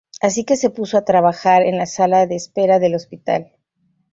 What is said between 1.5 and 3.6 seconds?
en la sala de espera del hospital.